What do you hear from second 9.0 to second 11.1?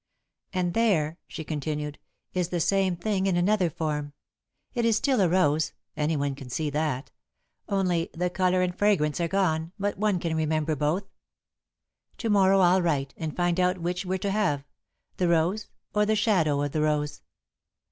are gone, but one can remember both.